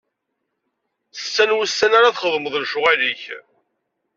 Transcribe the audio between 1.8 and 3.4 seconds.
ara txeddmeḍ lecɣal-ik.